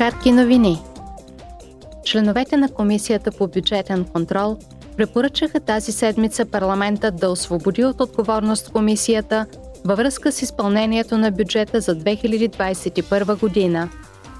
Кратки 0.00 0.32
новини. 0.32 0.78
Членовете 2.04 2.56
на 2.56 2.68
Комисията 2.68 3.30
по 3.30 3.48
бюджетен 3.48 4.04
контрол 4.04 4.56
препоръчаха 4.96 5.60
тази 5.60 5.92
седмица 5.92 6.44
парламентът 6.44 7.16
да 7.16 7.30
освободи 7.30 7.84
от 7.84 8.00
отговорност 8.00 8.72
комисията 8.72 9.46
във 9.84 9.98
връзка 9.98 10.32
с 10.32 10.42
изпълнението 10.42 11.18
на 11.18 11.30
бюджета 11.30 11.80
за 11.80 11.96
2021 11.96 13.40
година. 13.40 13.88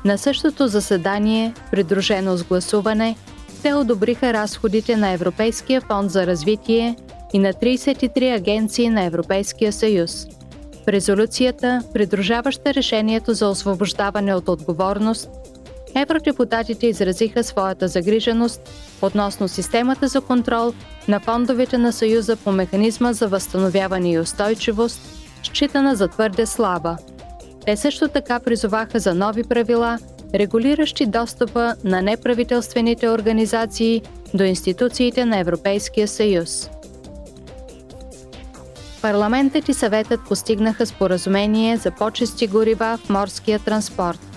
На 0.04 0.18
същото 0.18 0.68
заседание, 0.68 1.54
придружено 1.70 2.36
с 2.36 2.44
гласуване, 2.44 3.16
те 3.62 3.74
одобриха 3.74 4.32
разходите 4.32 4.96
на 4.96 5.10
Европейския 5.10 5.80
фонд 5.80 6.10
за 6.10 6.26
развитие 6.26 6.96
и 7.32 7.38
на 7.38 7.52
33 7.52 8.36
агенции 8.36 8.88
на 8.88 9.04
Европейския 9.04 9.72
съюз. 9.72 10.26
В 10.84 10.88
резолюцията, 10.88 11.82
придружаваща 11.94 12.74
решението 12.74 13.34
за 13.34 13.48
освобождаване 13.48 14.34
от 14.34 14.48
отговорност, 14.48 15.30
евродепутатите 15.94 16.86
изразиха 16.86 17.44
своята 17.44 17.88
загриженост 17.88 18.60
относно 19.02 19.48
системата 19.48 20.08
за 20.08 20.20
контрол 20.20 20.72
на 21.08 21.20
фондовете 21.20 21.78
на 21.78 21.92
Съюза 21.92 22.36
по 22.36 22.52
механизма 22.52 23.12
за 23.12 23.28
възстановяване 23.28 24.12
и 24.12 24.18
устойчивост, 24.18 25.00
считана 25.42 25.94
за 25.94 26.08
твърде 26.08 26.46
слаба. 26.46 26.96
Те 27.66 27.76
също 27.76 28.08
така 28.08 28.40
призоваха 28.40 28.98
за 28.98 29.14
нови 29.14 29.44
правила, 29.44 29.98
регулиращи 30.34 31.06
достъпа 31.06 31.74
на 31.84 32.02
неправителствените 32.02 33.08
организации 33.08 34.02
до 34.34 34.44
институциите 34.44 35.24
на 35.24 35.38
Европейския 35.38 36.08
съюз. 36.08 36.70
Парламентът 39.02 39.68
и 39.68 39.74
съветът 39.74 40.20
постигнаха 40.28 40.86
споразумение 40.86 41.76
за 41.76 41.90
по-чисти 41.90 42.46
горива 42.46 42.98
в 43.04 43.08
морския 43.08 43.58
транспорт. 43.58 44.29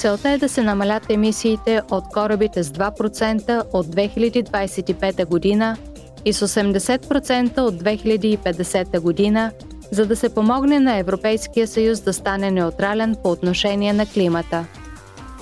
Целта 0.00 0.30
е 0.30 0.38
да 0.38 0.48
се 0.48 0.62
намалят 0.62 1.10
емисиите 1.10 1.82
от 1.90 2.04
корабите 2.08 2.64
с 2.64 2.70
2% 2.70 3.62
от 3.72 3.86
2025 3.86 5.26
година 5.26 5.76
и 6.24 6.32
с 6.32 6.48
80% 6.48 7.58
от 7.58 7.74
2050 7.82 9.00
година, 9.00 9.52
за 9.90 10.06
да 10.06 10.16
се 10.16 10.34
помогне 10.34 10.80
на 10.80 10.96
Европейския 10.96 11.66
съюз 11.66 12.00
да 12.00 12.12
стане 12.12 12.50
неутрален 12.50 13.16
по 13.22 13.30
отношение 13.30 13.92
на 13.92 14.06
климата. 14.06 14.66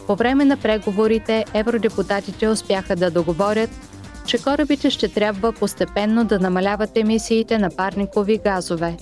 По 0.06 0.16
време 0.16 0.44
на 0.44 0.56
преговорите 0.56 1.44
евродепутатите 1.54 2.48
успяха 2.48 2.97
да 2.97 3.10
договорят, 3.10 3.70
че 4.27 4.42
корабите 4.42 4.91
ще 4.91 5.08
трябва 5.08 5.52
постепенно 5.52 6.25
да 6.25 6.38
намаляват 6.38 6.97
емисиите 6.97 7.58
на 7.58 7.70
парникови 7.70 8.38
газове. 8.38 8.97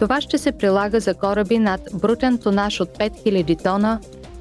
Това 0.00 0.20
ще 0.20 0.38
се 0.38 0.52
прилага 0.52 1.00
за 1.00 1.14
кораби 1.14 1.58
над 1.58 1.80
брутен 1.94 2.38
тонаж 2.38 2.80
от 2.80 2.98
5000 2.98 3.62
тона, 3.62 4.00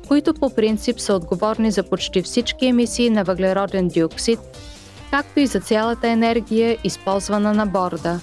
които 0.09 0.33
по 0.33 0.49
принцип 0.49 0.99
са 0.99 1.13
отговорни 1.13 1.71
за 1.71 1.83
почти 1.83 2.21
всички 2.21 2.65
емисии 2.65 3.09
на 3.09 3.23
въглероден 3.23 3.87
диоксид, 3.87 4.39
както 5.11 5.39
и 5.39 5.47
за 5.47 5.59
цялата 5.59 6.07
енергия, 6.07 6.77
използвана 6.83 7.53
на 7.53 7.65
борда. 7.65 8.19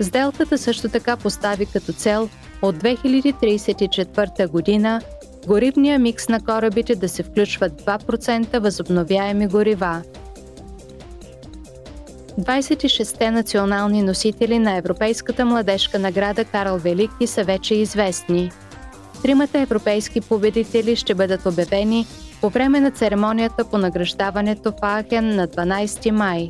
Сделката 0.00 0.58
също 0.58 0.88
така 0.88 1.16
постави 1.16 1.66
като 1.66 1.92
цел 1.92 2.28
от 2.62 2.76
2034 2.76 4.48
година 4.48 5.00
горивния 5.46 5.98
микс 5.98 6.28
на 6.28 6.40
корабите 6.40 6.94
да 6.94 7.08
се 7.08 7.22
включват 7.22 7.72
2% 7.72 8.58
възобновяеми 8.58 9.46
горива. 9.46 10.02
26-те 12.40 13.30
национални 13.30 14.02
носители 14.02 14.58
на 14.58 14.76
Европейската 14.76 15.44
младежка 15.44 15.98
награда 15.98 16.44
Карл 16.44 16.78
Велики 16.78 17.26
са 17.26 17.44
вече 17.44 17.74
известни. 17.74 18.50
Тримата 19.22 19.58
европейски 19.58 20.20
победители 20.20 20.96
ще 20.96 21.14
бъдат 21.14 21.46
обявени 21.46 22.06
по 22.40 22.48
време 22.48 22.80
на 22.80 22.90
церемонията 22.90 23.64
по 23.64 23.78
награждаването 23.78 24.72
в 24.72 24.80
Ахен 24.80 25.36
на 25.36 25.48
12 25.48 26.10
май. 26.10 26.48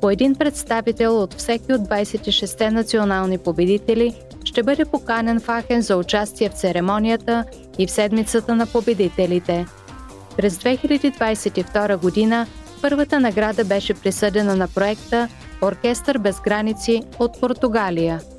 По 0.00 0.10
един 0.10 0.34
представител 0.34 1.22
от 1.22 1.34
всеки 1.34 1.72
от 1.72 1.80
26-те 1.80 2.70
национални 2.70 3.38
победители 3.38 4.14
ще 4.44 4.62
бъде 4.62 4.84
поканен 4.84 5.40
в 5.40 5.46
Ахен 5.46 5.82
за 5.82 5.96
участие 5.96 6.48
в 6.48 6.52
церемонията 6.52 7.44
и 7.78 7.86
в 7.86 7.90
седмицата 7.90 8.54
на 8.54 8.66
победителите. 8.66 9.66
През 10.36 10.58
2022 10.58 11.96
година 11.96 12.46
Първата 12.82 13.20
награда 13.20 13.64
беше 13.64 13.94
присъдена 13.94 14.56
на 14.56 14.68
проекта 14.68 15.28
Оркестър 15.62 16.18
без 16.18 16.40
граници 16.40 17.02
от 17.18 17.40
Португалия– 17.40 18.20